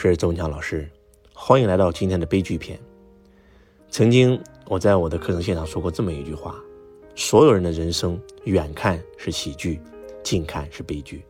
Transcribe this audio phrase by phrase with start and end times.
[0.00, 0.88] 是周文强老师，
[1.34, 2.78] 欢迎来到今天的悲剧篇。
[3.90, 6.54] 曾经我在我的课程现场说过这么一句话：
[7.16, 9.80] 所有人的人生，远看是喜剧，
[10.22, 11.24] 近看是悲剧。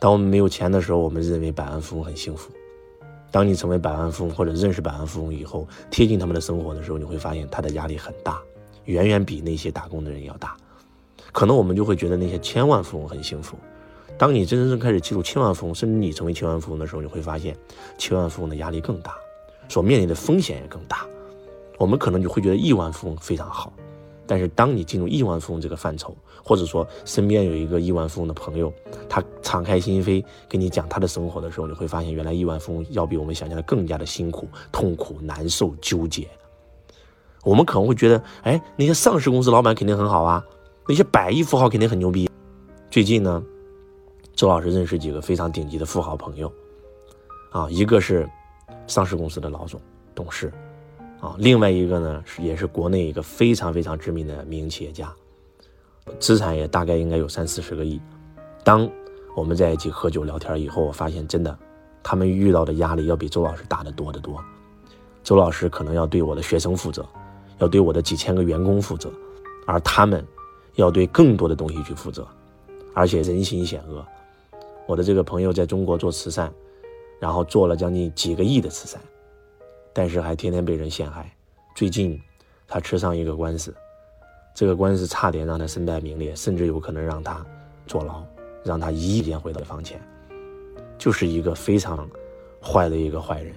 [0.00, 2.52] 当我们没有钱的时候，我们认为百万富翁很幸福；
[3.32, 8.40] 当你成为百万富翁或者认识百万富翁以后，贴近他们的生活的时候，你会发现他的压力很大，
[8.84, 10.56] 远远比那些打工的人要大。
[11.32, 13.56] 可能我们就会觉得那些千万富翁很幸福。
[14.18, 17.56] 当你真真正开始记录千万富翁，甚至你成为千万富翁的时候，你会发现，
[17.98, 19.14] 千万富翁的压力更大，
[19.68, 21.06] 所面临的风险也更大。
[21.78, 23.70] 我们可能就会觉得亿万富翁非常好，
[24.26, 28.72] 但是当你进入亿万富翁这个范畴，或者说身边有一个亿万富翁的朋友，
[29.08, 36.26] 他敞开心扉跟你讲他的生活的时候，你会发现，原来亿万富翁要比我们想象的更加的辛苦、痛苦、难受、纠结。
[37.44, 40.42] 我们可能会觉得，哎，那些上市公司老板肯定很好啊，
[40.88, 42.26] 那些百亿富豪肯定很牛逼。
[42.90, 43.42] 最近呢？
[44.36, 46.52] 周老师认识几个非常顶级的富豪朋友，
[47.50, 48.28] 啊，一个是
[48.86, 49.80] 上市公司的老总、
[50.14, 50.52] 董事，
[51.20, 55.10] 啊，另外一个呢是也是国内一个非常非常知名的民营企业家，
[56.20, 57.98] 资产也大概应该有三四十个亿。
[58.62, 58.86] 当
[59.34, 61.58] 我们在一起喝酒聊天以后，我发现真的，
[62.02, 64.38] 他们遇到的压力要比周老师大得多得多。
[65.24, 67.06] 周老师可能要对我的学生负责，
[67.58, 69.10] 要对我的几千个员工负责，
[69.66, 70.22] 而他们
[70.74, 72.28] 要对更多的东西去负责，
[72.92, 74.04] 而且人心险恶。
[74.86, 76.52] 我的这个朋友在中国做慈善，
[77.18, 79.00] 然后做了将近几个亿的慈善，
[79.92, 81.28] 但是还天天被人陷害。
[81.74, 82.20] 最近，
[82.68, 83.74] 他吃上一个官司，
[84.54, 87.44] 这个官司差点让他身败名裂，甚至有可能让他
[87.84, 88.24] 坐牢，
[88.62, 90.00] 让他一夜间回到房前，
[90.96, 92.08] 就是一个非常
[92.62, 93.52] 坏的一个坏人。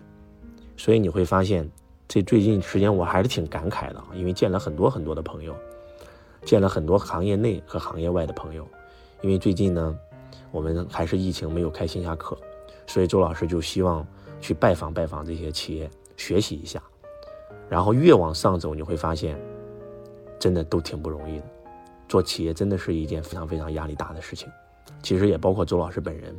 [0.77, 1.69] 所以你会发现，
[2.07, 5.55] 这最近时间我还是挺感慨的，因为见了很多很多的朋友，
[6.43, 8.67] 见了很多行业内和行业外的朋友，
[9.21, 9.95] 因为最近呢。
[10.51, 12.37] 我们还是疫情没有开线下课，
[12.87, 14.05] 所以周老师就希望
[14.41, 16.81] 去拜访拜访这些企业，学习一下。
[17.69, 19.39] 然后越往上走，你会发现，
[20.39, 21.45] 真的都挺不容易的。
[22.07, 24.49] 做企业真的是一件非常非常压力大的事情。
[25.03, 26.35] 其实也包括周老师本人，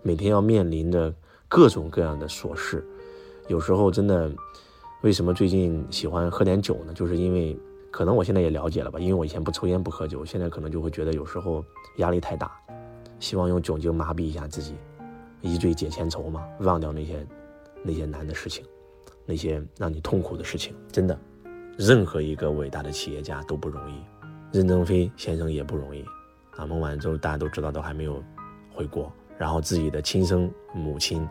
[0.00, 1.14] 每天要面临的
[1.46, 2.82] 各种各样的琐事。
[3.48, 4.32] 有时候真的，
[5.02, 6.94] 为什么最近喜欢喝点酒呢？
[6.94, 7.54] 就是因为
[7.90, 11.62] 可能我现在也了解了吧，因为我以前不抽烟不喝酒，现在可能就会觉得有时候
[11.98, 12.50] 压力太大。
[13.22, 14.74] 希望用酒精麻痹一下自己，
[15.42, 17.24] 一醉解千愁嘛，忘掉那些
[17.84, 18.66] 那些难的事情，
[19.24, 20.74] 那些让你痛苦的事情。
[20.90, 21.16] 真的，
[21.78, 23.94] 任何一个伟大的企业家都不容易，
[24.50, 26.04] 任正非先生也不容易。
[26.56, 28.20] 啊，孟晚舟大家都知道都还没有
[28.74, 31.26] 回国，然后自己的亲生母亲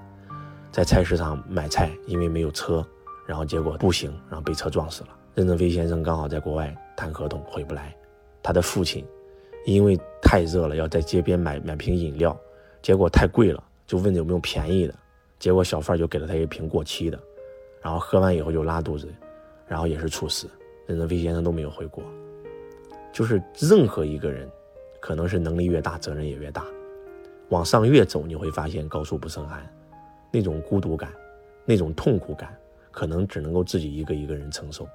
[0.72, 2.88] 在菜市场买菜，因为没有车，
[3.28, 5.10] 然后结果步行，然后被车撞死了。
[5.36, 7.94] 任正非先生刚好在国外谈合同回不来，
[8.42, 9.06] 他的父亲。
[9.66, 12.38] 因为太热了，要在街边买买瓶饮料，
[12.82, 14.96] 结果太贵了，就问有没有便宜的，
[15.38, 17.20] 结果小贩就给了他一瓶过期的，
[17.82, 19.08] 然后喝完以后就拉肚子，
[19.68, 20.50] 然后也是猝死。
[20.88, 22.04] 任正非先生都没有回国，
[23.14, 24.50] 就是任何一个人，
[25.00, 26.66] 可能是能力越大，责任也越大，
[27.50, 29.66] 往上越走，你会发现高处不胜寒，
[30.32, 31.14] 那种孤独感，
[31.66, 32.58] 那种痛苦感，
[32.90, 34.88] 可能只能够自己一个一个人承受。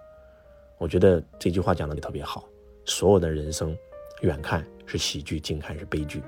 [0.77, 2.45] 我觉得这句话讲的特别好，
[2.85, 3.75] 所有的人生。
[4.23, 6.23] 远看是喜剧，近看是悲剧。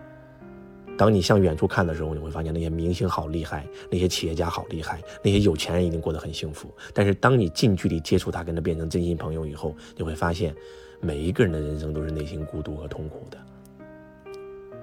[0.96, 6.68] 当你向远处看的时候，你会发现那些明星好厉害，那些企业家好厉害，那些有钱人一定过得很幸福。
[6.92, 10.52] 但是当你近距离接触他，跟他变成真心朋友以后，你会发现
[11.00, 13.38] 每一个人的人生都是内心孤独和痛苦的。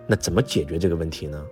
[0.07, 1.45] 那怎么解决这个问题呢？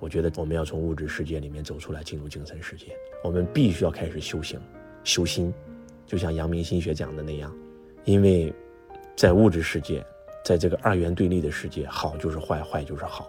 [0.00, 2.86] 我觉得我们要从物质世界里面走出来，进入精神世界。
[3.22, 4.58] 我们必须要开始修行、
[5.04, 5.52] 修心，
[6.06, 7.54] 就像阳明心学讲的那样，
[8.06, 8.50] 因为
[9.14, 10.02] 在物质世界。
[10.44, 13.28] 在这个二元对立的世界，好就是坏，坏就是好。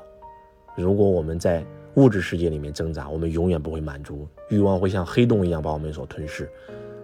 [0.75, 1.65] 如果我们在
[1.95, 6.49] 物质世界里面挣扎，我们永远不会满足，欲望会像黑洞一样把我们所吞噬，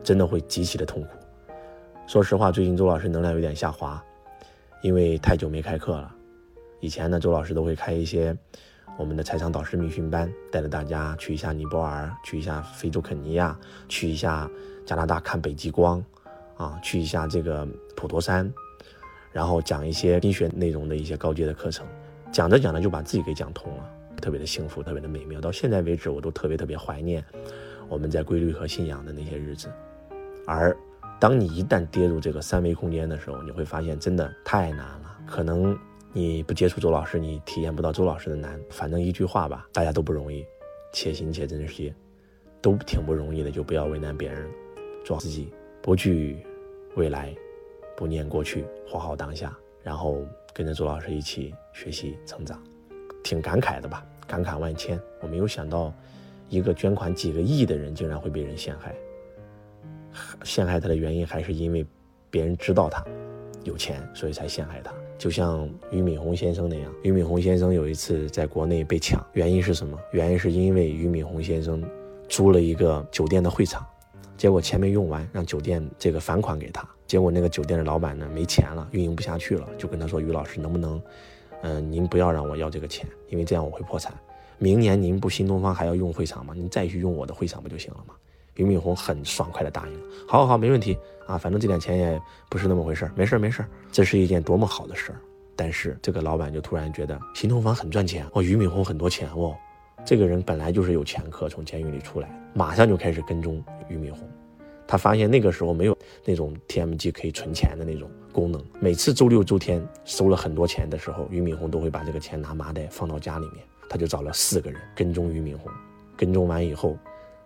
[0.04, 1.10] 真的会极其的痛苦。
[2.08, 4.02] 说实话，最近周老师能量有点下滑，
[4.82, 6.16] 因为太久没开课了。
[6.80, 8.38] 以前呢，周老师都会开一些
[8.98, 13.58] 我们的财商导师密训班，带着大家去一下尼泊尔，去一下非洲肯尼亚，
[13.90, 14.50] 去一下
[14.86, 16.02] 加拿大看北极光，
[16.56, 18.54] 啊，去一下这个普陀山。
[19.36, 21.86] 然后讲一些医学内容的一些高阶的课程，
[22.32, 23.92] 讲着讲着就把自己给讲通了，
[24.22, 25.42] 特别的幸福，特别的美妙。
[25.42, 27.22] 到现在为止，我都特别特别怀念
[27.90, 29.70] 我们在规律和信仰的那些日子。
[30.48, 30.74] 而
[31.20, 35.18] 当你一旦跌入这个三维空间的时候，你会发现真的太难了。
[35.28, 35.78] 可能
[36.14, 38.58] 你不接触周老师，你体验不到周老师的难。
[38.70, 40.46] 反正一句话吧，大家都不容易，
[40.94, 41.94] 且行且珍惜，
[42.62, 44.50] 都挺不容易的，就不要为难别人，
[45.04, 45.50] 做自己，
[45.82, 46.38] 不惧
[46.96, 47.36] 未来。
[47.96, 52.62] 不念过去，活好当下，然后跟着周老师一起学习成长，
[53.24, 54.06] 挺感慨的吧？
[54.28, 55.00] 感慨万千。
[55.22, 55.94] 我没有想到，
[56.50, 58.96] 一个捐款几个亿的人竟然会被人陷害，
[60.44, 61.86] 陷害他的原因还是因为
[62.30, 63.04] 别人知道他
[63.64, 64.94] 有钱，所以才陷害他。
[65.18, 69.98] 就像俞敏洪先生那样，俞敏洪先生有一次在国内被抢，原因是什么？
[70.12, 71.82] 原因是因为俞敏洪先生
[72.28, 73.86] 租了一个酒店的会场，
[74.36, 81.02] 结果钱没用完，让酒店这个返款给他，结果那个酒店的老板呢没钱了，运营不下去了，就跟他说：“于老师，能不能，
[81.62, 84.14] 嗯，您不要让我要这个钱，因为这样我会破产。
[84.58, 86.54] 明年您不新东方还要用会场吗？
[86.56, 88.16] 您再去用我的会场不就行了吗？”
[88.56, 90.98] 俞敏洪很爽快的答应了，好，好，好，没问题
[91.28, 95.20] 啊，反正这点钱也不是那么回事没事没事这是一件多么好的事儿。
[95.58, 99.54] 但是这个老板就突然觉得新东方很赚钱哦，俞敏洪很多钱哦，
[100.06, 104.26] 这个人本来就是有前科，从监狱里出来，马上就开始跟踪俞敏洪。
[104.88, 113.64] 他发现那个时候没有那种 T M G 可以存钱的那种功能，每次周六周天收了很多钱的时候，俞敏洪都会把这个钱拿麻袋放到家里面。
[113.90, 115.72] 他就找了四个人跟踪俞敏洪，
[116.18, 116.98] 跟踪完以后。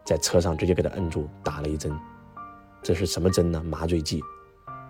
[0.05, 1.95] 在车上直接给他摁住，打了一针，
[2.81, 3.61] 这是什么针呢？
[3.63, 4.19] 麻醉剂，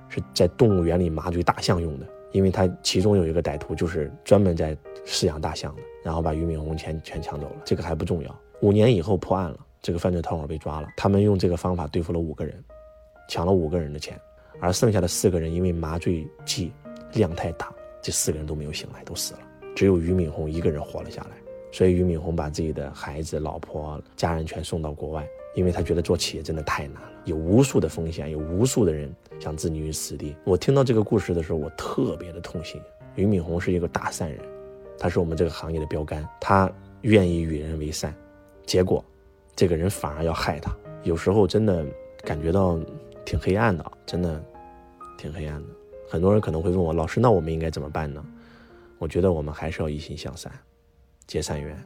[0.08, 2.08] 是在动物园里麻醉大象用的。
[2.32, 7.56] 因为他其中有一个歹徒就是专门在饲养大象的，然后把俞敏洪钱全抢走了。
[7.66, 10.88] 这个还不重要，五年以后破案了，这个犯罪团伙被抓了。
[10.98, 12.64] 他们用这个方法对付了五个人，
[13.28, 14.20] 抢了五个人的钱，
[14.60, 16.72] 而剩下的四个人因为麻醉剂
[17.14, 19.40] 量太大，这四个人都没有醒来，都死了，
[19.76, 21.38] 只有俞敏洪一个人活了下来。
[21.72, 30.36] 所以俞敏洪把自己的孩子、老婆、家人全送到国外，因为他觉得做企业真的太难了，有无数的风险，有无数的人想置你于死地。
[30.46, 32.82] 我听到这个故事的时候，我特别的痛心。
[33.16, 34.40] 俞敏洪是一个大善人，
[34.98, 36.72] 他是我们这个行业的标杆，他
[37.02, 38.16] 愿意与人为善，
[38.66, 39.06] 结果
[39.60, 40.74] 这个人反而要害他。
[41.04, 41.86] 有时候真的
[42.24, 42.80] 感觉到
[43.26, 44.42] 挺黑暗的，真的
[45.18, 45.68] 挺黑暗的。
[46.08, 48.24] 很多人可能会问我，老师，那我们应该怎么办呢？
[49.00, 50.50] 我觉得我们还是要一心向善。
[51.28, 51.78] 结善缘，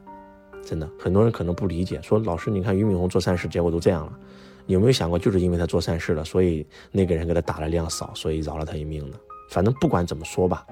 [0.64, 4.20] 真的很多人可能不理解，说老师，你看俞敏洪做善事，结果都这样了，
[4.68, 9.18] 你有没有想过，就是因为他做善事了，所以那个人给他打了量少，所以饶了他一命呢？
[9.50, 10.64] 反正不管怎么说吧，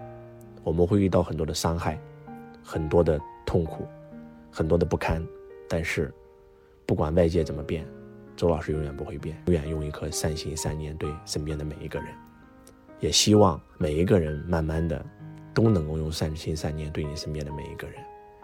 [0.63, 2.00] 我们会遇到很多的伤害，
[2.63, 3.88] 很多的痛苦，
[4.51, 5.25] 很多的不堪，
[5.68, 6.13] 但是
[6.91, 7.88] 不管外界怎么变，
[8.35, 12.09] 周老师永远不会变，永远用一颗善心善念对身边的每一个人，
[12.99, 15.01] 也希望每一个人慢慢的
[15.53, 17.95] 都能够用善心善念对你身边的每一个人。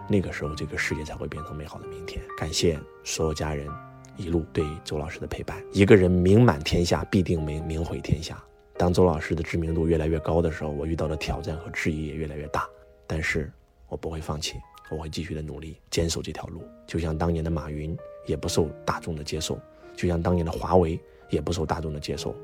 [0.07, 2.23] 那个时候，这个世界才会变成美好的明天。
[2.37, 3.67] 感谢所有家人
[4.15, 5.61] 一路对周老师的陪伴。
[5.73, 8.41] 一个人名满天下，必定名名毁天下。
[8.77, 12.65] 当周老师的知名度越来越高的时候，我遇到的挑战和质疑也越来越大。
[13.05, 13.51] 但是
[13.89, 14.55] 我不会放弃，
[14.89, 16.61] 我会继续的努力，坚守这条路。
[16.85, 19.59] 就像当年的马云也不受大众的接受，
[19.95, 20.99] 就像当年的华为
[21.29, 22.35] 也不受大众的接受，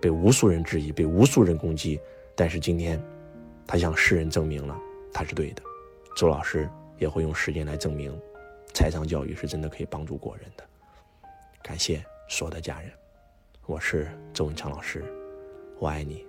[0.00, 2.00] 被无数人质疑，被无数人攻击。
[2.34, 3.02] 但是今天，
[3.66, 4.76] 他向世人证明了
[5.12, 5.62] 他是对的。
[6.16, 6.68] 周老师。
[6.98, 8.16] 也会用时间来证明，
[8.74, 10.64] 财商教育是真的可以帮助国人的。
[11.60, 12.92] 感谢所有的家人，
[13.66, 15.02] 我是周文强老师，
[15.80, 16.24] 我爱你，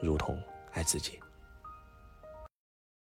[0.00, 0.34] 如同
[0.72, 1.18] 爱自己。